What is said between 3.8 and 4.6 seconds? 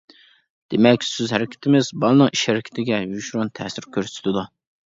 كۆرسىتىدۇ.